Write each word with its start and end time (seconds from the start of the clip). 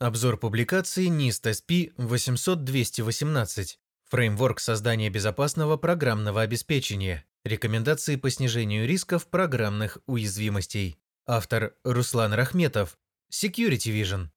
Обзор 0.00 0.36
публикации 0.36 1.08
NIST 1.08 1.50
SP 1.50 1.90
800-218. 1.96 3.78
Фреймворк 4.10 4.60
создания 4.60 5.10
безопасного 5.10 5.76
программного 5.76 6.42
обеспечения. 6.42 7.24
Рекомендации 7.44 8.14
по 8.14 8.30
снижению 8.30 8.86
рисков 8.86 9.26
программных 9.26 9.98
уязвимостей. 10.06 11.00
Автор 11.26 11.74
Руслан 11.82 12.32
Рахметов. 12.32 12.96
Security 13.32 13.90
Vision. 13.90 14.28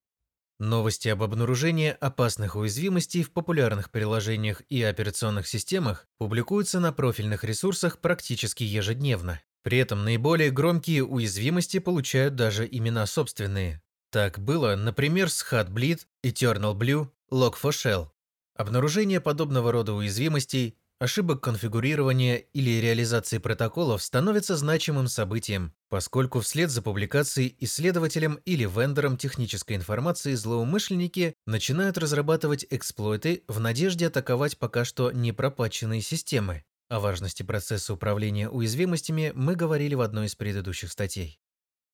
Новости 0.57 1.09
об 1.09 1.21
обнаружении 1.21 1.95
опасных 1.99 2.55
уязвимостей 2.55 3.21
в 3.21 3.31
популярных 3.31 3.91
приложениях 3.91 4.63
и 4.67 4.81
операционных 4.81 5.47
системах 5.47 6.07
публикуются 6.17 6.79
на 6.79 6.91
профильных 6.91 7.43
ресурсах 7.43 7.99
практически 7.99 8.63
ежедневно. 8.63 9.39
При 9.61 9.77
этом 9.77 10.05
наиболее 10.05 10.49
громкие 10.49 11.03
уязвимости 11.03 11.77
получают 11.77 12.33
даже 12.33 12.67
имена 12.67 13.05
собственные. 13.05 13.83
Так 14.11 14.39
было, 14.39 14.75
например, 14.75 15.29
с 15.29 15.41
Heartbleed, 15.49 16.01
Eternal 16.21 16.75
Blue, 16.75 17.07
Log4Shell. 17.31 18.09
Обнаружение 18.57 19.21
подобного 19.21 19.71
рода 19.71 19.93
уязвимостей, 19.93 20.77
ошибок 20.99 21.41
конфигурирования 21.41 22.35
или 22.35 22.81
реализации 22.81 23.37
протоколов 23.37 24.03
становится 24.03 24.57
значимым 24.57 25.07
событием, 25.07 25.73
поскольку 25.87 26.41
вслед 26.41 26.69
за 26.69 26.81
публикацией 26.81 27.55
исследователям 27.59 28.35
или 28.43 28.65
вендорам 28.65 29.15
технической 29.15 29.77
информации 29.77 30.33
злоумышленники 30.33 31.33
начинают 31.45 31.97
разрабатывать 31.97 32.65
эксплойты 32.69 33.45
в 33.47 33.61
надежде 33.61 34.07
атаковать 34.07 34.57
пока 34.57 34.83
что 34.83 35.11
не 35.11 35.31
пропатченные 35.31 36.01
системы. 36.01 36.65
О 36.89 36.99
важности 36.99 37.43
процесса 37.43 37.93
управления 37.93 38.49
уязвимостями 38.49 39.31
мы 39.33 39.55
говорили 39.55 39.95
в 39.95 40.01
одной 40.01 40.25
из 40.25 40.35
предыдущих 40.35 40.91
статей. 40.91 41.39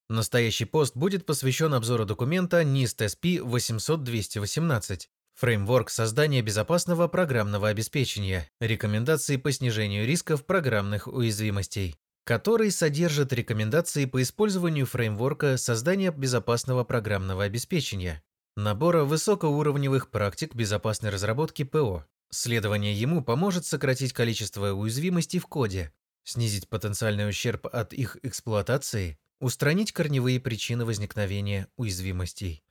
Настоящий 0.10 0.66
пост 0.66 0.96
будет 0.96 1.26
посвящен 1.26 1.74
обзору 1.74 2.06
документа 2.06 2.62
NIST 2.62 3.06
SP 3.12 3.40
800-218 3.40 5.08
Фреймворк 5.38 5.92
создания 5.92 6.42
безопасного 6.42 7.08
программного 7.08 7.68
обеспечения, 7.68 8.50
рекомендации 8.60 9.38
по 9.38 9.52
снижению 9.52 10.08
рисков 10.08 10.48
программных 10.48 11.08
уязвимостей, 11.08 11.96
который 12.24 12.72
содержит 12.72 13.32
рекомендации 13.34 14.06
по 14.06 14.20
использованию 14.24 14.88
фреймворка 14.88 15.58
создания 15.58 16.12
безопасного 16.12 16.84
программного 16.84 17.44
обеспечения, 17.44 18.24
набора 18.56 19.04
высокоуровневых 19.04 20.10
практик 20.10 20.56
безопасной 20.56 21.12
разработки 21.12 21.64
ПО. 21.64 22.08
Следование 22.32 23.00
ему 23.00 23.24
поможет 23.24 23.66
сократить 23.66 24.14
количество 24.14 24.72
уязвимостей 24.72 25.38
в 25.38 25.46
коде, 25.46 25.94
снизить 26.24 26.68
потенциальный 26.68 27.30
ущерб 27.30 27.68
от 27.68 27.94
их 27.94 28.18
эксплуатации, 28.24 29.20
Устранить 29.40 29.92
корневые 29.92 30.40
причины 30.40 30.84
возникновения 30.84 31.68
уязвимостей. 31.76 32.64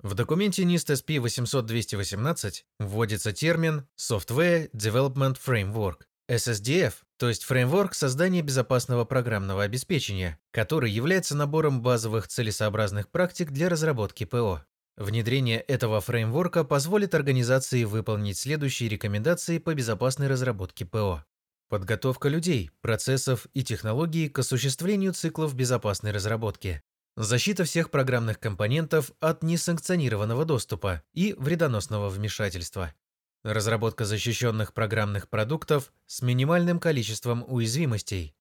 В 0.00 0.14
документе 0.14 0.62
NIST 0.62 0.94
SP 0.94 1.18
800-218 1.18 2.62
вводится 2.78 3.32
термин 3.32 3.88
Software 3.98 4.70
Development 4.70 5.36
Framework, 5.44 6.02
SSDF, 6.30 6.94
то 7.16 7.28
есть 7.28 7.42
фреймворк 7.42 7.94
создания 7.94 8.42
безопасного 8.42 9.04
программного 9.04 9.64
обеспечения, 9.64 10.38
который 10.52 10.90
является 10.90 11.36
набором 11.36 11.82
базовых 11.82 12.28
целесообразных 12.28 13.08
практик 13.08 13.50
для 13.50 13.68
разработки 13.68 14.24
ПО. 14.24 14.62
Внедрение 14.96 15.60
этого 15.60 16.00
фреймворка 16.00 16.62
позволит 16.62 17.14
организации 17.14 17.82
выполнить 17.82 18.38
следующие 18.38 18.88
рекомендации 18.88 19.58
по 19.58 19.74
безопасной 19.74 20.28
разработке 20.28 20.84
ПО. 20.84 21.24
Подготовка 21.68 22.30
людей, 22.30 22.70
процессов 22.80 23.46
и 23.52 23.62
технологий 23.62 24.30
к 24.30 24.38
осуществлению 24.38 25.12
циклов 25.12 25.54
безопасной 25.54 26.12
разработки. 26.12 26.82
Защита 27.14 27.64
всех 27.64 27.90
программных 27.90 28.40
компонентов 28.40 29.12
от 29.20 29.42
несанкционированного 29.42 30.46
доступа 30.46 31.02
и 31.12 31.34
вредоносного 31.36 32.08
вмешательства. 32.08 32.94
Разработка 33.44 34.06
защищенных 34.06 34.72
программных 34.72 35.28
продуктов 35.28 35.92
с 36.06 36.22
минимальным 36.22 36.80
количеством 36.80 37.44
уязвимостей. 37.46 38.34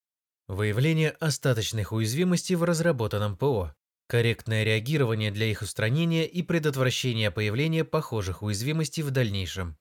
Выявление 0.47 1.09
остаточных 1.09 1.91
уязвимостей 1.91 2.55
в 2.55 2.63
разработанном 2.63 3.35
ПО. 3.35 3.75
Корректное 4.07 4.63
реагирование 4.63 5.31
для 5.31 5.47
их 5.47 5.61
устранения 5.61 6.25
и 6.25 6.43
предотвращение 6.43 7.29
появления 7.29 7.83
похожих 7.83 8.41
уязвимостей 8.41 9.03
в 9.03 9.11
дальнейшем. 9.11 9.77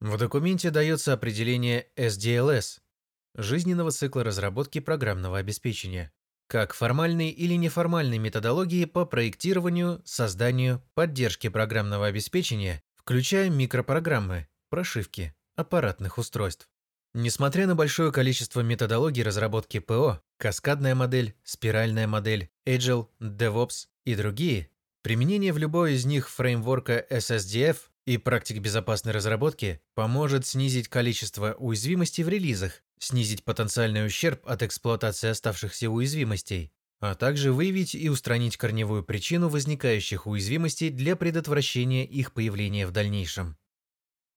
В 0.00 0.16
документе 0.16 0.70
дается 0.70 1.12
определение 1.12 1.88
SDLS– 1.96 2.78
жизненного 3.34 3.90
цикла 3.90 4.22
разработки 4.22 4.78
программного 4.78 5.38
обеспечения, 5.38 6.12
как 6.46 6.72
формальной 6.72 7.30
или 7.30 7.54
неформальной 7.54 8.18
методологии 8.18 8.84
по 8.84 9.04
проектированию, 9.06 10.00
созданию, 10.04 10.84
поддержке 10.94 11.50
программного 11.50 12.06
обеспечения, 12.06 12.80
включая 12.94 13.50
микропрограммы, 13.50 14.46
прошивки, 14.70 15.34
аппаратных 15.56 16.16
устройств. 16.18 16.68
Несмотря 17.12 17.66
на 17.66 17.74
большое 17.74 18.12
количество 18.12 18.60
методологий 18.60 19.24
разработки 19.24 19.80
ПО, 19.80 20.22
каскадная 20.36 20.94
модель, 20.94 21.34
спиральная 21.42 22.06
модель, 22.06 22.50
Agile, 22.64 23.08
DevOps 23.20 23.88
и 24.04 24.14
другие, 24.14 24.70
применение 25.02 25.52
в 25.52 25.58
любой 25.58 25.94
из 25.94 26.04
них 26.04 26.30
фреймворка 26.30 27.04
SSDF 27.10 27.78
и 28.08 28.16
практик 28.16 28.60
безопасной 28.60 29.12
разработки 29.12 29.82
поможет 29.94 30.46
снизить 30.46 30.88
количество 30.88 31.52
уязвимостей 31.58 32.22
в 32.22 32.30
релизах, 32.30 32.82
снизить 32.98 33.44
потенциальный 33.44 34.06
ущерб 34.06 34.40
от 34.48 34.62
эксплуатации 34.62 35.28
оставшихся 35.28 35.90
уязвимостей, 35.90 36.72
а 37.00 37.14
также 37.14 37.52
выявить 37.52 37.94
и 37.94 38.08
устранить 38.08 38.56
корневую 38.56 39.04
причину 39.04 39.50
возникающих 39.50 40.26
уязвимостей 40.26 40.88
для 40.88 41.16
предотвращения 41.16 42.06
их 42.06 42.32
появления 42.32 42.86
в 42.86 42.92
дальнейшем. 42.92 43.58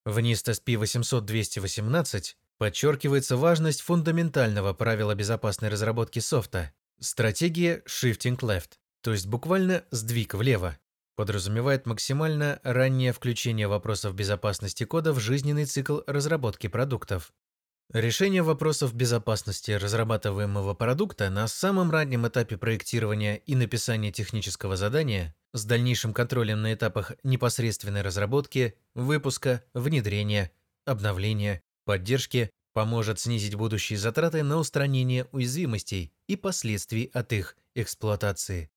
В 0.03 0.17
NIST 0.17 0.51
SP 0.51 0.75
800-218 0.75 2.33
подчеркивается 2.57 3.37
важность 3.37 3.79
фундаментального 3.79 4.73
правила 4.73 5.15
безопасной 5.15 5.69
разработки 5.69 6.19
софта– 6.19 6.73
стратегия 6.99 7.83
Shifting 7.87 8.37
Left, 8.39 8.71
то 9.01 9.13
есть 9.13 9.27
буквально 9.27 9.85
сдвиг 9.91 10.33
влево, 10.33 10.77
подразумевает 11.15 11.85
максимально 11.85 12.59
раннее 12.63 13.13
включение 13.13 13.67
вопросов 13.67 14.15
безопасности 14.15 14.83
кода 14.83 15.13
в 15.13 15.19
жизненный 15.19 15.65
цикл 15.65 15.99
разработки 16.07 16.67
продуктов. 16.67 17.33
Решение 17.93 18.41
вопросов 18.41 18.93
безопасности 18.93 19.71
разрабатываемого 19.71 20.73
продукта 20.73 21.29
на 21.29 21.47
самом 21.49 21.91
раннем 21.91 22.25
этапе 22.25 22.57
проектирования 22.57 23.35
и 23.35 23.53
написания 23.53 24.13
технического 24.13 24.77
задания 24.77 25.35
с 25.53 25.65
дальнейшим 25.65 26.13
контролем 26.13 26.61
на 26.61 26.73
этапах 26.73 27.11
непосредственной 27.23 28.01
разработки, 28.01 28.75
выпуска, 28.95 29.65
внедрения, 29.73 30.51
обновления, 30.85 31.63
поддержки 31.83 32.49
поможет 32.73 33.19
снизить 33.19 33.55
будущие 33.55 33.99
затраты 33.99 34.43
на 34.43 34.57
устранение 34.57 35.27
уязвимостей 35.33 36.13
и 36.27 36.37
последствий 36.37 37.09
от 37.13 37.33
их 37.33 37.57
эксплуатации. 37.75 38.69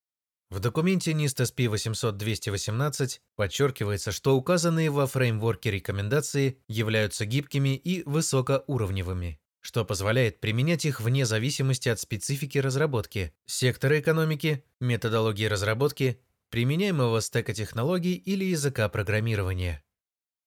В 0.50 0.60
документе 0.60 1.12
NIST 1.12 1.43
SP 1.50 1.66
800-218 1.66 3.21
подчеркивается, 3.34 4.12
что 4.12 4.37
указанные 4.37 4.91
во 4.91 5.06
фреймворке 5.06 5.71
рекомендации 5.71 6.59
являются 6.69 7.25
гибкими 7.25 7.77
и 7.77 8.03
высокоуровневыми, 8.05 9.41
что 9.60 9.84
позволяет 9.84 10.41
применять 10.41 10.84
их 10.84 11.00
вне 11.00 11.27
зависимости 11.27 11.88
от 11.88 11.99
специфики 11.99 12.59
разработки, 12.59 13.34
сектора 13.47 13.99
экономики, 13.99 14.65
методологии 14.81 15.47
разработки, 15.47 16.21
применяемого 16.50 17.21
стека 17.21 17.53
технологий 17.53 18.15
или 18.15 18.44
языка 18.44 18.88
программирования. 18.88 19.82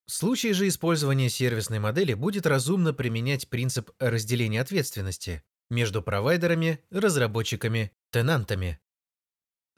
В 0.06 0.12
случае 0.12 0.54
же 0.54 0.66
использования 0.68 1.28
сервисной 1.28 1.80
модели 1.80 2.14
будет 2.14 2.46
разумно 2.46 2.94
применять 2.94 3.50
принцип 3.50 3.90
разделения 3.98 4.62
ответственности 4.62 5.42
между 5.68 6.02
провайдерами, 6.02 6.82
разработчиками, 6.90 7.92
тенантами, 8.10 8.80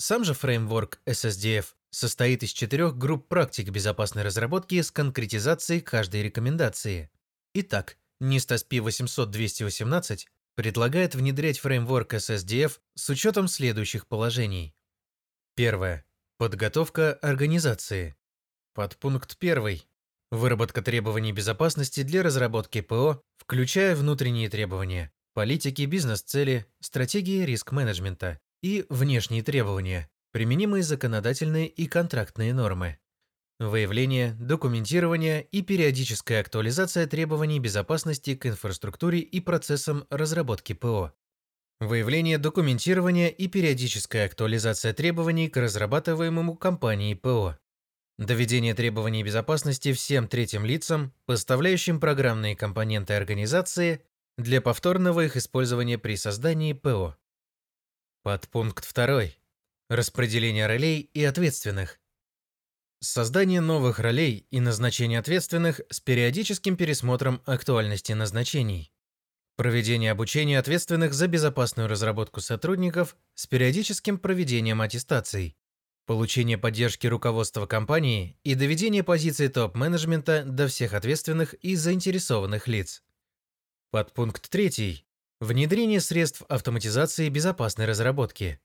сам 0.01 0.25
же 0.25 0.33
фреймворк 0.33 0.99
SSDF 1.05 1.75
состоит 1.91 2.43
из 2.43 2.53
четырех 2.53 2.97
групп 2.97 3.29
практик 3.29 3.69
безопасной 3.69 4.23
разработки 4.23 4.81
с 4.81 4.91
конкретизацией 4.91 5.83
каждой 5.83 6.23
рекомендации. 6.23 7.11
Итак, 7.53 7.99
NIST 8.23 8.57
SP 8.57 8.81
800-218 8.81 10.21
предлагает 10.55 11.15
внедрять 11.15 11.59
фреймворк 11.59 12.15
SSDF 12.15 12.79
с 12.95 13.11
учетом 13.11 13.47
следующих 13.47 14.07
положений. 14.07 14.75
Первое. 15.55 16.07
Подготовка 16.39 17.13
организации. 17.13 18.17
Подпункт 18.73 19.37
1. 19.39 19.83
Выработка 20.31 20.81
требований 20.81 21.33
безопасности 21.33 22.05
для 22.05 22.23
разработки 22.23 22.81
ПО, 22.81 23.23
включая 23.37 23.95
внутренние 23.95 24.49
требования, 24.49 25.13
политики, 25.35 25.83
бизнес-цели, 25.83 26.65
стратегии 26.81 27.45
риск-менеджмента, 27.45 28.41
и 28.63 28.87
внешние 28.89 29.43
требования, 29.43 30.09
применимые 30.33 30.83
законодательные 30.83 31.67
и 31.67 31.87
контрактные 31.87 32.55
нормы. 32.55 32.99
Выявление, 33.59 34.33
документирование 34.41 35.43
и 35.43 35.61
периодическая 35.61 36.41
актуализация 36.41 37.07
требований 37.07 37.61
безопасности 37.61 38.35
к 38.35 38.47
инфраструктуре 38.47 39.21
и 39.21 39.39
процессам 39.41 40.07
разработки 40.09 40.73
ПО. 40.73 41.13
Выявление 41.79 42.39
документирования 42.39 43.29
и 43.29 43.49
периодическая 43.49 44.27
актуализация 44.27 44.95
требований 44.95 45.49
к 45.49 45.57
разрабатываемому 45.59 46.57
компанией 46.57 47.15
ПО. 47.15 47.59
Доведение 48.19 48.75
требований 48.75 49.23
безопасности 49.23 49.93
всем 49.93 50.29
третьим 50.29 50.67
лицам, 50.67 51.15
поставляющим 51.25 52.01
программные 52.01 52.55
компоненты 52.55 53.15
организации, 53.15 54.03
для 54.37 54.61
повторного 54.61 55.25
их 55.25 55.37
использования 55.37 55.99
при 55.99 56.17
создании 56.17 56.73
ПО. 56.73 57.17
Подпункт 58.23 58.87
2. 58.95 59.31
Распределение 59.89 60.67
ролей 60.67 61.09
и 61.15 61.25
ответственных. 61.25 61.99
Создание 63.01 63.63
новых 63.63 63.99
ролей 63.99 64.47
и 64.51 64.61
назначение 64.61 65.19
ответственных 65.19 65.81
с 65.89 66.01
периодическим 66.01 66.77
пересмотром 66.77 67.41
актуальности 67.47 68.13
назначений. 68.13 68.93
Проведение 69.57 70.11
обучения 70.11 70.59
ответственных 70.59 71.15
за 71.15 71.29
безопасную 71.29 71.89
разработку 71.89 72.43
сотрудников 72.43 73.17
с 73.35 73.47
периодическим 73.47 74.19
проведением 74.19 74.83
аттестаций. 74.83 75.57
Получение 76.05 76.59
поддержки 76.59 77.07
руководства 77.07 77.65
компании 77.65 78.39
и 78.45 78.55
доведение 78.55 79.03
позиции 79.03 79.49
топ-менеджмента 79.49 80.45
до 80.45 80.69
всех 80.69 80.93
ответственных 80.93 81.55
и 81.55 81.75
заинтересованных 81.75 82.69
лиц. 82.69 83.03
Подпункт 83.91 84.51
3. 84.51 85.07
Внедрение 85.41 86.01
средств 86.01 86.43
автоматизации 86.51 87.31
безопасной 87.31 87.87
разработки. 87.87 88.61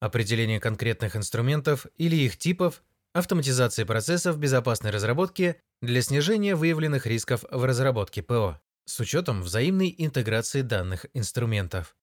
Определение 0.00 0.58
конкретных 0.58 1.14
инструментов 1.14 1.86
или 1.96 2.16
их 2.16 2.36
типов, 2.36 2.82
автоматизации 3.12 3.84
процессов 3.84 4.36
безопасной 4.36 4.90
разработки 4.90 5.54
для 5.80 6.02
снижения 6.02 6.56
выявленных 6.56 7.06
рисков 7.06 7.44
в 7.48 7.64
разработке 7.64 8.24
ПО 8.24 8.60
с 8.84 8.98
учетом 8.98 9.42
взаимной 9.42 9.94
интеграции 9.96 10.62
данных 10.62 11.06
инструментов. 11.14 11.96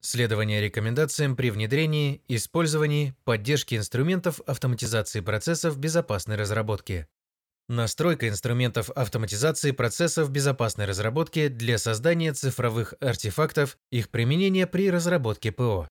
Следование 0.00 0.60
рекомендациям 0.60 1.34
при 1.34 1.50
внедрении, 1.50 2.22
использовании, 2.28 3.16
поддержке 3.24 3.78
инструментов 3.78 4.40
автоматизации 4.46 5.18
процессов 5.22 5.76
безопасной 5.76 6.36
разработки. 6.36 7.08
Настройка 7.68 8.28
инструментов 8.28 8.90
автоматизации 8.90 9.72
процессов 9.72 10.30
безопасной 10.30 10.84
разработки 10.84 11.48
для 11.48 11.78
создания 11.78 12.32
цифровых 12.32 12.94
артефактов, 13.00 13.76
их 13.90 14.10
применение 14.10 14.68
при 14.68 14.88
разработке 14.88 15.50
ПО. 15.50 15.88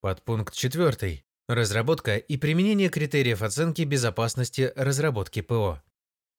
Подпункт 0.00 0.52
4. 0.52 1.22
Разработка 1.48 2.16
и 2.16 2.36
применение 2.36 2.88
критериев 2.88 3.42
оценки 3.42 3.82
безопасности 3.82 4.72
разработки 4.74 5.42
ПО. 5.42 5.80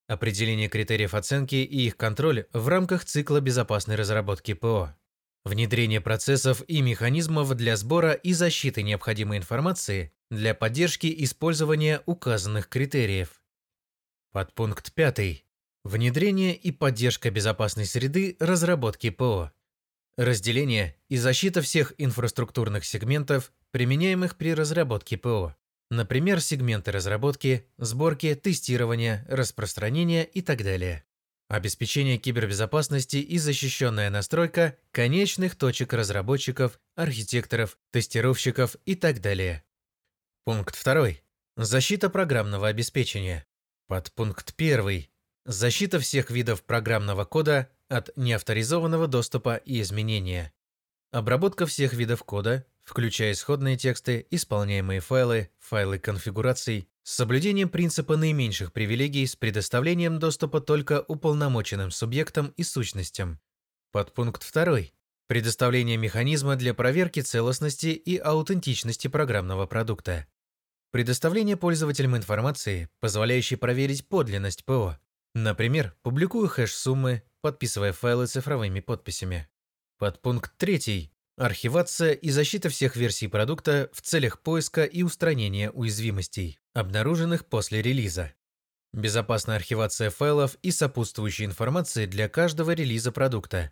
Определение 0.07 0.67
критериев 0.67 1.13
оценки 1.13 1.55
и 1.55 1.85
их 1.87 1.95
контроль 1.95 2.45
в 2.51 2.67
рамках 2.67 3.05
цикла 3.05 3.39
безопасной 3.39 3.95
разработки 3.95 4.53
ПО. 4.53 4.93
Внедрение 5.45 6.01
процессов 6.01 6.61
и 6.67 6.81
механизмов 6.81 7.55
для 7.55 7.77
сбора 7.77 8.11
и 8.11 8.33
защиты 8.33 8.83
необходимой 8.83 9.37
информации 9.37 10.11
для 10.29 10.53
поддержки 10.53 11.13
использования 11.23 12.03
указанных 12.05 12.67
критериев. 12.67 13.40
Подпункт 14.33 14.93
5. 14.93 15.43
Внедрение 15.83 16.55
и 16.55 16.71
поддержка 16.71 17.29
безопасной 17.29 17.85
среды 17.85 18.37
разработки 18.39 19.09
ПО. 19.09 19.51
Разделение 20.17 20.95
и 21.09 21.17
защита 21.17 21.61
всех 21.61 21.93
инфраструктурных 21.97 22.85
сегментов, 22.85 23.51
применяемых 23.71 24.37
при 24.37 24.53
разработке 24.53 25.17
ПО. 25.17 25.57
Например, 25.89 26.39
сегменты 26.39 26.93
разработки, 26.93 27.67
сборки, 27.77 28.33
тестирования, 28.33 29.25
распространения 29.27 30.23
и 30.23 30.41
так 30.41 30.63
далее. 30.63 31.03
Обеспечение 31.49 32.17
кибербезопасности 32.17 33.17
и 33.17 33.37
защищенная 33.37 34.09
настройка 34.09 34.77
конечных 34.91 35.57
точек 35.57 35.91
разработчиков, 35.91 36.79
архитекторов, 36.95 37.77
тестировщиков 37.91 38.77
и 38.85 38.95
так 38.95 39.19
далее. 39.19 39.65
Пункт 40.45 40.81
2. 40.81 41.15
Защита 41.57 42.09
программного 42.09 42.69
обеспечения. 42.69 43.45
Подпункт 43.91 44.53
1. 44.57 45.09
Защита 45.43 45.99
всех 45.99 46.31
видов 46.31 46.63
программного 46.63 47.25
кода 47.25 47.67
от 47.89 48.09
неавторизованного 48.15 49.07
доступа 49.07 49.57
и 49.57 49.81
изменения. 49.81 50.53
Обработка 51.11 51.65
всех 51.65 51.91
видов 51.91 52.23
кода, 52.23 52.65
включая 52.85 53.33
исходные 53.33 53.75
тексты, 53.75 54.25
исполняемые 54.31 55.01
файлы, 55.01 55.49
файлы 55.59 55.99
конфигураций, 55.99 56.87
с 57.03 57.15
соблюдением 57.15 57.67
принципа 57.67 58.15
наименьших 58.15 58.71
привилегий 58.71 59.27
с 59.27 59.35
предоставлением 59.35 60.19
доступа 60.19 60.61
только 60.61 61.03
уполномоченным 61.09 61.91
субъектам 61.91 62.53
и 62.55 62.63
сущностям. 62.63 63.41
Подпункт 63.91 64.49
2. 64.53 64.83
Предоставление 65.27 65.97
механизма 65.97 66.55
для 66.55 66.73
проверки 66.73 67.19
целостности 67.19 67.87
и 67.87 68.17
аутентичности 68.17 69.09
программного 69.09 69.65
продукта. 69.65 70.27
Предоставление 70.91 71.55
пользователям 71.55 72.17
информации, 72.17 72.89
позволяющей 72.99 73.55
проверить 73.55 74.07
подлинность 74.09 74.65
ПО. 74.65 74.99
Например, 75.33 75.95
публикуя 76.03 76.49
хэш-суммы, 76.49 77.23
подписывая 77.39 77.93
файлы 77.93 78.27
цифровыми 78.27 78.81
подписями. 78.81 79.47
Подпункт 79.97 80.51
3. 80.57 81.09
Архивация 81.37 82.11
и 82.11 82.29
защита 82.29 82.67
всех 82.67 82.97
версий 82.97 83.29
продукта 83.29 83.89
в 83.93 84.01
целях 84.01 84.41
поиска 84.41 84.83
и 84.83 85.01
устранения 85.01 85.71
уязвимостей, 85.71 86.59
обнаруженных 86.73 87.45
после 87.45 87.81
релиза. 87.81 88.33
Безопасная 88.91 89.55
архивация 89.55 90.09
файлов 90.09 90.57
и 90.61 90.71
сопутствующей 90.71 91.45
информации 91.45 92.05
для 92.05 92.27
каждого 92.27 92.71
релиза 92.71 93.13
продукта. 93.13 93.71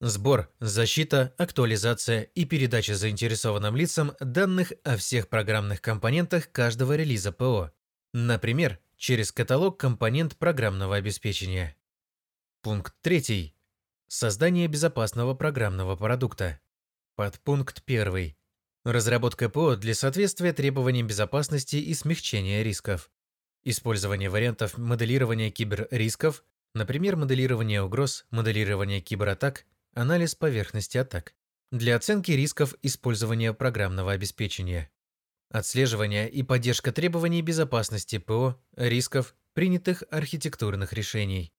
Сбор, 0.00 0.50
защита, 0.60 1.32
актуализация 1.38 2.20
и 2.34 2.44
передача 2.44 2.94
заинтересованным 2.94 3.74
лицам 3.74 4.12
данных 4.20 4.74
о 4.84 4.98
всех 4.98 5.28
программных 5.28 5.80
компонентах 5.80 6.52
каждого 6.52 6.94
релиза 6.96 7.32
ПО. 7.32 7.72
Например, 8.12 8.78
через 8.98 9.32
каталог 9.32 9.80
компонент 9.80 10.36
программного 10.36 10.96
обеспечения. 10.96 11.76
Пункт 12.60 12.94
3. 13.00 13.54
Создание 14.06 14.66
безопасного 14.68 15.32
программного 15.32 15.96
продукта. 15.96 16.60
Подпункт 17.14 17.82
1. 17.86 18.36
Разработка 18.84 19.48
ПО 19.48 19.76
для 19.76 19.94
соответствия 19.94 20.52
требованиям 20.52 21.06
безопасности 21.06 21.76
и 21.76 21.94
смягчения 21.94 22.62
рисков. 22.62 23.10
Использование 23.64 24.28
вариантов 24.28 24.76
моделирования 24.76 25.50
киберрисков, 25.50 26.44
например, 26.74 27.16
моделирование 27.16 27.82
угроз, 27.82 28.26
моделирование 28.30 29.00
кибератак, 29.00 29.64
анализ 29.96 30.34
поверхности 30.34 30.98
атак. 30.98 31.34
Для 31.72 31.96
оценки 31.96 32.30
рисков 32.30 32.74
использования 32.82 33.54
программного 33.54 34.12
обеспечения. 34.12 34.90
Отслеживание 35.50 36.28
и 36.28 36.42
поддержка 36.42 36.92
требований 36.92 37.40
безопасности 37.40 38.18
ПО, 38.18 38.60
рисков, 38.76 39.34
принятых 39.54 40.04
архитектурных 40.10 40.92
решений. 40.92 41.52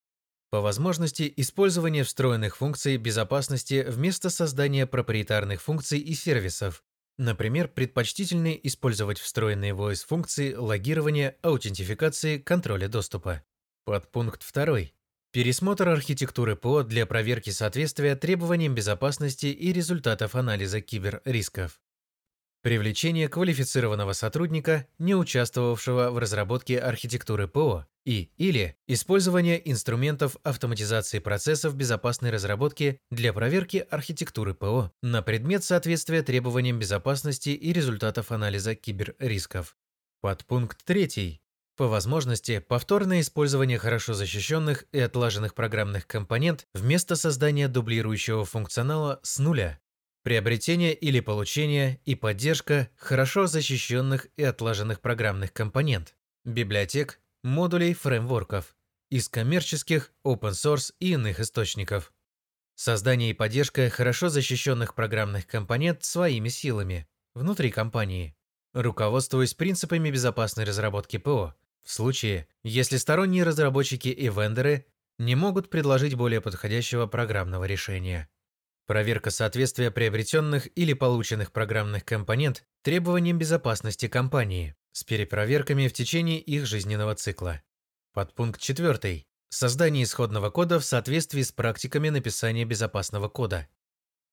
По 0.51 0.61
возможности 0.61 1.33
использование 1.35 2.03
встроенных 2.03 2.57
функций 2.57 2.97
безопасности 2.97 3.83
вместо 3.87 4.29
создания 4.29 4.85
проприетарных 4.85 5.61
функций 5.61 5.99
и 5.99 6.13
сервисов. 6.13 6.83
Например, 7.17 7.67
предпочтительнее 7.67 8.65
использовать 8.67 9.17
встроенные 9.17 9.73
voice-функции 9.73 10.53
логирования, 10.53 11.37
аутентификации, 11.41 12.37
контроля 12.37 12.87
доступа. 12.87 13.43
Подпункт 13.83 14.43
2. 14.53 14.91
Пересмотр 15.37 15.87
архитектуры 15.89 16.55
ПО 16.55 16.81
для 16.81 17.05
проверки 17.05 17.51
соответствия 17.51 18.15
требованиям 18.15 18.73
безопасности 18.73 19.45
и 19.45 19.71
результатов 19.71 20.33
анализа 20.33 20.81
киберрисков. 20.81 21.79
Привлечение 22.63 23.29
квалифицированного 23.29 24.13
сотрудника, 24.13 24.87
не 24.97 25.13
участвовавшего 25.13 26.09
в 26.09 26.17
разработке 26.17 26.79
архитектуры 26.79 27.47
ПО, 27.47 27.85
и 28.03 28.31
или 28.37 28.77
использование 28.87 29.61
инструментов 29.69 30.37
автоматизации 30.41 31.19
процессов 31.19 31.75
безопасной 31.75 32.31
разработки 32.31 32.99
для 33.11 33.31
проверки 33.31 33.85
архитектуры 33.91 34.55
ПО 34.55 34.91
на 35.03 35.21
предмет 35.21 35.63
соответствия 35.63 36.23
требованиям 36.23 36.79
безопасности 36.79 37.49
и 37.49 37.73
результатов 37.73 38.31
анализа 38.31 38.73
киберрисков. 38.73 39.77
Подпункт 40.19 40.83
3. 40.83 41.39
По 41.77 41.87
возможности, 41.87 42.57
повторное 42.57 43.21
использование 43.21 43.77
хорошо 43.77 44.15
защищенных 44.15 44.85
и 44.91 44.99
отлаженных 44.99 45.53
программных 45.53 46.07
компонент 46.07 46.65
вместо 46.73 47.15
создания 47.15 47.67
дублирующего 47.67 48.45
функционала 48.45 49.19
с 49.21 49.37
нуля. 49.37 49.79
Приобретение 50.23 50.95
или 50.95 51.19
получение 51.19 52.01
и 52.03 52.15
поддержка 52.15 52.89
хорошо 52.97 53.45
защищенных 53.45 54.25
и 54.37 54.43
отлаженных 54.43 55.01
программных 55.01 55.53
компонент, 55.53 56.15
библиотек, 56.43 57.19
модулей 57.43 57.93
фреймворков 57.93 58.75
из 59.11 59.29
коммерческих, 59.29 60.11
open 60.25 60.53
source 60.53 60.95
и 60.99 61.11
иных 61.11 61.39
источников. 61.39 62.11
Создание 62.73 63.29
и 63.29 63.33
поддержка 63.33 63.91
хорошо 63.91 64.29
защищенных 64.29 64.95
программных 64.95 65.45
компонент 65.45 66.03
своими 66.03 66.49
силами 66.49 67.07
внутри 67.35 67.69
компании, 67.69 68.35
руководствуясь 68.73 69.53
принципами 69.53 70.09
безопасной 70.09 70.63
разработки 70.63 71.17
ПО, 71.17 71.55
в 71.83 71.91
случае, 71.91 72.47
если 72.63 72.97
сторонние 72.97 73.43
разработчики 73.43 74.09
и 74.09 74.29
вендоры 74.29 74.85
не 75.19 75.35
могут 75.35 75.69
предложить 75.69 76.15
более 76.15 76.41
подходящего 76.41 77.07
программного 77.07 77.65
решения. 77.65 78.29
Проверка 78.85 79.31
соответствия 79.31 79.91
приобретенных 79.91 80.69
или 80.77 80.93
полученных 80.93 81.51
программных 81.51 82.05
компонент 82.05 82.65
требованиям 82.83 83.37
безопасности 83.37 84.07
компании 84.07 84.75
с 84.93 85.03
перепроверками 85.03 85.87
в 85.87 85.93
течение 85.93 86.39
их 86.39 86.65
жизненного 86.65 87.13
цикла. 87.15 87.61
Подпункт 88.13 88.61
4. 88.61 89.25
Создание 89.49 90.03
исходного 90.03 90.49
кода 90.49 90.79
в 90.79 90.85
соответствии 90.85 91.41
с 91.41 91.51
практиками 91.51 92.09
написания 92.09 92.65
безопасного 92.65 93.27
кода. 93.29 93.67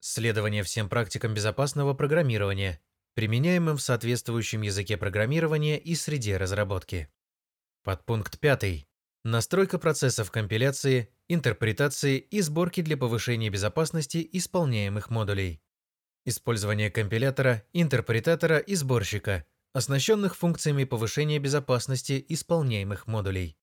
Следование 0.00 0.62
всем 0.62 0.88
практикам 0.88 1.34
безопасного 1.34 1.94
программирования, 1.94 2.80
применяемым 3.14 3.76
в 3.76 3.82
соответствующем 3.82 4.62
языке 4.62 4.96
программирования 4.96 5.78
и 5.78 5.94
среде 5.94 6.36
разработки. 6.36 7.08
Подпункт 7.84 8.40
5. 8.40 8.86
Настройка 9.24 9.78
процессов 9.78 10.30
компиляции, 10.30 11.10
интерпретации 11.28 12.16
и 12.16 12.40
сборки 12.40 12.80
для 12.80 12.96
повышения 12.96 13.50
безопасности 13.50 14.26
исполняемых 14.32 15.10
модулей. 15.10 15.60
Использование 16.24 16.90
компилятора, 16.90 17.62
интерпретатора 17.74 18.56
и 18.56 18.74
сборщика, 18.74 19.44
оснащенных 19.74 20.34
функциями 20.34 20.84
повышения 20.84 21.38
безопасности 21.38 22.24
исполняемых 22.26 23.06
модулей. 23.06 23.58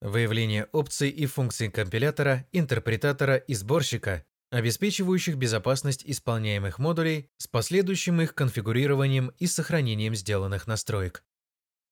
Выявление 0.00 0.66
опций 0.70 1.10
и 1.10 1.26
функций 1.26 1.68
компилятора, 1.68 2.46
интерпретатора 2.52 3.38
и 3.38 3.54
сборщика, 3.54 4.24
обеспечивающих 4.52 5.34
безопасность 5.34 6.04
исполняемых 6.06 6.78
модулей 6.78 7.28
с 7.38 7.48
последующим 7.48 8.20
их 8.20 8.36
конфигурированием 8.36 9.32
и 9.40 9.48
сохранением 9.48 10.14
сделанных 10.14 10.68
настроек. 10.68 11.24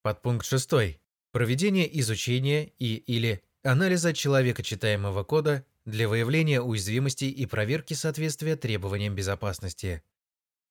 Подпункт 0.03 0.47
6. 0.47 1.01
Проведение 1.37 2.01
изучения 2.01 2.73
и 2.79 2.95
или 2.95 3.43
анализа 3.63 4.15
человекочитаемого 4.15 5.23
кода 5.23 5.67
для 5.85 6.09
выявления 6.09 6.63
уязвимостей 6.63 7.29
и 7.29 7.45
проверки 7.45 7.93
соответствия 7.93 8.57
требованиям 8.57 9.15
безопасности. 9.15 10.03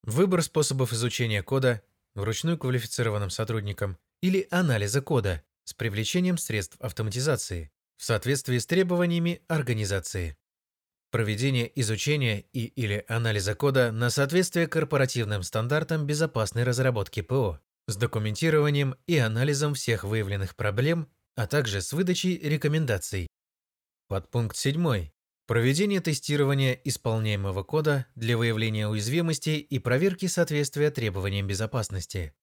Выбор 0.01 0.41
способов 0.41 0.91
изучения 0.91 1.43
кода 1.43 1.83
вручную 2.15 2.57
квалифицированным 2.57 3.29
сотрудникам 3.29 3.99
или 4.21 4.47
анализа 4.49 5.03
кода 5.03 5.43
с 5.65 5.75
привлечением 5.75 6.39
средств 6.39 6.77
автоматизации 6.79 7.69
в 7.97 8.03
соответствии 8.03 8.57
с 8.57 8.65
требованиями 8.65 9.43
организации. 9.47 10.35
Проведение 11.11 11.71
изучения 11.79 12.43
и 12.53 12.65
или 12.65 13.05
анализа 13.07 13.53
кода 13.53 13.91
на 13.91 14.09
соответствие 14.09 14.65
корпоративным 14.65 15.43
стандартам 15.43 16.07
безопасной 16.07 16.63
разработки 16.63 17.21
ПО 17.21 17.59
с 17.87 17.95
документированием 17.95 18.95
и 19.07 19.17
анализом 19.17 19.73
всех 19.73 20.03
выявленных 20.03 20.55
проблем, 20.55 21.09
а 21.35 21.47
также 21.47 21.81
с 21.81 21.93
выдачей 21.93 22.37
рекомендаций. 22.37 23.27
Подпункт 24.07 24.55
7. 24.55 25.09
Проведение 25.47 26.01
тестирования 26.01 26.73
исполняемого 26.83 27.63
кода 27.63 28.07
для 28.15 28.37
выявления 28.37 28.87
уязвимостей 28.87 29.59
и 29.59 29.77
проверки 29.77 30.25
соответствия 30.25 30.89
требованиям 30.89 31.45
безопасности. 31.45 32.33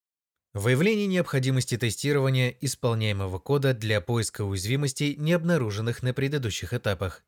Выявление 0.55 1.07
необходимости 1.07 1.77
тестирования 1.77 2.51
исполняемого 2.61 3.39
кода 3.39 3.75
для 3.75 4.01
поиска 4.01 4.43
уязвимостей, 4.43 5.17
не 5.17 5.33
обнаруженных 5.33 6.03
на 6.03 6.13
предыдущих 6.13 6.75
этапах. 6.75 7.25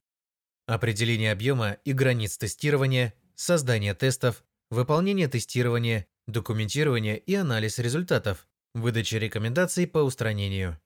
Определение 0.67 1.33
объема 1.33 1.73
и 1.85 1.93
границ 1.93 2.37
тестирования, 2.39 3.15
создание 3.35 3.95
тестов, 3.95 4.45
выполнение 4.71 5.27
тестирования 5.27 6.07
документирование 6.27 7.19
и 7.19 7.35
анализ 7.35 7.79
результатов, 7.79 8.47
выдача 8.75 9.19
рекомендаций 9.19 9.87
по 9.87 9.99
устранению. 9.99 10.81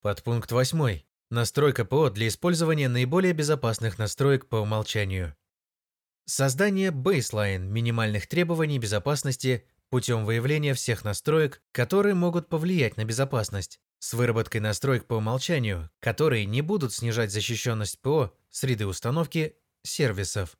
Подпункт 0.00 0.50
8. 0.50 1.00
Настройка 1.30 1.84
ПО 1.84 2.10
для 2.10 2.28
использования 2.28 2.88
наиболее 2.88 3.32
безопасных 3.32 3.98
настроек 3.98 4.48
по 4.48 4.56
умолчанию. 4.56 5.36
Создание 6.24 6.90
бейслайн 6.90 7.70
минимальных 7.72 8.26
требований 8.26 8.78
безопасности 8.78 9.66
путем 9.90 10.24
выявления 10.24 10.74
всех 10.74 11.04
настроек, 11.04 11.62
которые 11.72 12.14
могут 12.14 12.48
повлиять 12.48 12.96
на 12.96 13.04
безопасность, 13.04 13.80
с 13.98 14.14
выработкой 14.14 14.60
настроек 14.60 15.06
по 15.06 15.14
умолчанию, 15.14 15.90
которые 16.00 16.46
не 16.46 16.62
будут 16.62 16.92
снижать 16.92 17.30
защищенность 17.30 18.00
ПО, 18.00 18.32
среды 18.50 18.86
установки, 18.86 19.56
сервисов. 19.82 20.56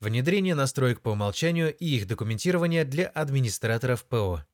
Внедрение 0.00 0.54
настроек 0.54 1.00
по 1.00 1.10
умолчанию 1.10 1.74
и 1.76 1.86
их 1.86 2.06
документирование 2.06 2.84
для 2.84 3.06
администраторов 3.06 4.04
ПО. 4.04 4.44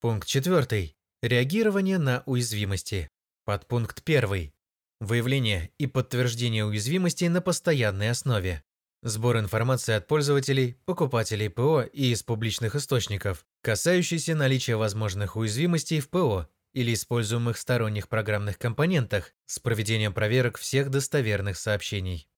Пункт 0.00 0.26
4. 0.26 0.94
Реагирование 1.22 1.98
на 1.98 2.22
уязвимости. 2.26 3.08
Подпункт 3.44 4.02
1. 4.08 4.52
Выявление 5.00 5.70
и 5.78 5.86
подтверждение 5.86 6.64
уязвимостей 6.64 7.28
на 7.28 7.40
постоянной 7.40 8.10
основе. 8.10 8.62
Сбор 9.02 9.38
информации 9.38 9.94
от 9.94 10.06
пользователей, 10.06 10.76
покупателей 10.84 11.50
ПО 11.50 11.82
и 11.82 12.12
из 12.12 12.22
публичных 12.22 12.76
источников, 12.76 13.44
касающийся 13.62 14.36
наличия 14.36 14.76
возможных 14.76 15.36
уязвимостей 15.36 15.98
в 15.98 16.08
ПО 16.08 16.48
или 16.72 16.94
используемых 16.94 17.58
сторонних 17.58 18.08
программных 18.08 18.58
компонентах 18.58 19.32
с 19.46 19.58
проведением 19.58 20.14
проверок 20.14 20.56
всех 20.56 20.88
достоверных 20.88 21.58
сообщений. 21.58 22.28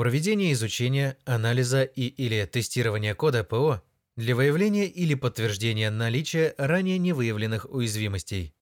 Проведение 0.00 0.54
изучения, 0.54 1.18
анализа 1.26 1.82
и 1.82 2.06
или 2.06 2.46
тестирования 2.46 3.14
кода 3.14 3.44
ПО 3.44 3.82
для 4.16 4.34
выявления 4.34 4.86
или 4.86 5.12
подтверждения 5.12 5.90
наличия 5.90 6.54
ранее 6.56 6.96
невыявленных 6.96 7.66
уязвимостей. 7.70 8.54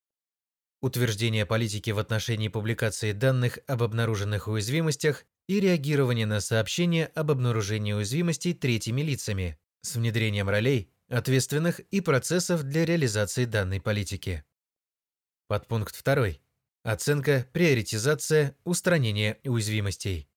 Утверждение 0.81 1.47
политики 1.47 1.91
в 1.93 2.01
отношении 2.01 2.49
публикации 2.49 3.13
данных 3.13 3.61
об 3.69 3.85
обнаруженных 3.85 4.49
уязвимостях 4.49 5.27
и 5.47 5.61
реагирование 5.61 6.27
на 6.27 6.41
сообщения 6.41 7.07
об 7.15 7.31
обнаружении 7.31 7.93
уязвимостей 7.93 8.53
третьими 8.53 9.03
лицами 9.03 9.61
с 9.83 9.95
внедрением 9.95 10.49
ролей, 10.49 10.91
ответственных 11.09 11.79
и 11.79 12.01
процессов 12.01 12.65
для 12.65 12.85
реализации 12.85 13.45
данной 13.45 13.81
политики. 13.81 14.43
Подпункт 15.47 16.03
2. 16.05 16.31
Оценка, 16.83 17.47
приоритизация, 17.53 18.57
устранение 18.65 19.39
уязвимостей. 19.45 20.28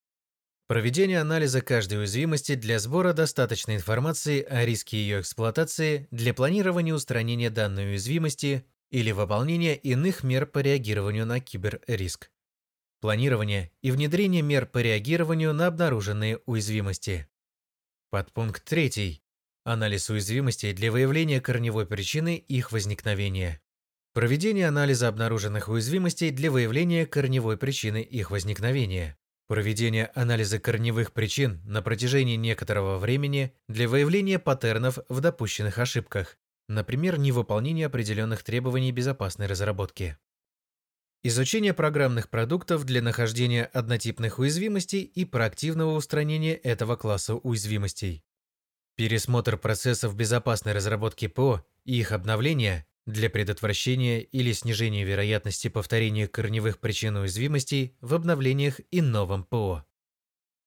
Проведение 0.68 1.20
анализа 1.20 1.60
каждой 1.60 1.98
уязвимости 1.98 2.54
для 2.54 2.78
сбора 2.78 3.12
достаточной 3.12 3.76
информации 3.76 4.42
о 4.42 4.64
риске 4.64 4.96
ее 4.96 5.20
эксплуатации 5.20 6.08
для 6.10 6.32
планирования 6.32 6.94
устранения 6.94 7.50
данной 7.50 7.90
уязвимости 7.90 8.64
или 8.90 9.10
выполнения 9.10 9.74
иных 9.74 10.22
мер 10.22 10.46
по 10.46 10.60
реагированию 10.60 11.26
на 11.26 11.40
киберриск. 11.40 12.30
Планирование 13.00 13.72
и 13.82 13.90
внедрение 13.90 14.42
мер 14.42 14.66
по 14.66 14.78
реагированию 14.78 15.52
на 15.52 15.66
обнаруженные 15.66 16.38
уязвимости. 16.46 17.28
Подпункт 18.10 18.64
3. 18.64 19.20
Анализ 19.64 20.08
уязвимостей 20.08 20.72
для 20.72 20.92
выявления 20.92 21.40
корневой 21.40 21.86
причины 21.86 22.36
их 22.36 22.70
возникновения. 22.70 23.60
Проведение 24.12 24.68
анализа 24.68 25.08
обнаруженных 25.08 25.68
уязвимостей 25.68 26.30
для 26.30 26.50
выявления 26.50 27.06
корневой 27.06 27.56
причины 27.56 28.02
их 28.02 28.30
возникновения. 28.30 29.16
Проведение 29.48 30.10
анализа 30.14 30.58
корневых 30.58 31.12
причин 31.12 31.60
на 31.64 31.82
протяжении 31.82 32.36
некоторого 32.36 32.98
времени 32.98 33.52
для 33.68 33.88
выявления 33.88 34.38
паттернов 34.38 34.98
в 35.08 35.20
допущенных 35.20 35.78
ошибках, 35.78 36.38
например, 36.68 37.18
невыполнение 37.18 37.86
определенных 37.86 38.44
требований 38.44 38.92
безопасной 38.92 39.46
разработки. 39.46 40.16
Изучение 41.24 41.72
программных 41.72 42.30
продуктов 42.30 42.84
для 42.84 43.00
нахождения 43.00 43.64
однотипных 43.64 44.38
уязвимостей 44.38 45.02
и 45.02 45.24
проактивного 45.24 45.94
устранения 45.94 46.54
этого 46.54 46.96
класса 46.96 47.34
уязвимостей. 47.34 48.24
Пересмотр 48.96 49.56
процессов 49.56 50.16
безопасной 50.16 50.72
разработки 50.72 51.28
ПО 51.28 51.64
и 51.84 51.98
их 51.98 52.12
обновления 52.12 52.86
для 53.06 53.30
предотвращения 53.30 54.20
или 54.20 54.52
снижения 54.52 55.04
вероятности 55.04 55.68
повторения 55.68 56.28
корневых 56.28 56.78
причин 56.78 57.16
уязвимостей 57.16 57.96
в 58.00 58.14
обновлениях 58.14 58.80
и 58.90 59.00
новом 59.00 59.44
ПО. 59.44 59.84